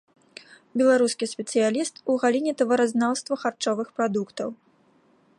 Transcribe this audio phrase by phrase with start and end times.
[0.81, 4.49] Беларускі спецыяліст у галіне таваразнаўства харчовых прадуктаў.